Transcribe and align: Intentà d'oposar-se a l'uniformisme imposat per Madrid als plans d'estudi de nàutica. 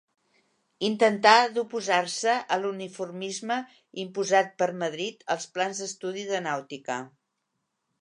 Intentà 0.87 1.33
d'oposar-se 1.57 2.33
a 2.57 2.59
l'uniformisme 2.63 3.59
imposat 4.07 4.53
per 4.63 4.71
Madrid 4.83 5.25
als 5.37 5.49
plans 5.59 5.85
d'estudi 5.87 6.29
de 6.35 6.45
nàutica. 6.51 7.03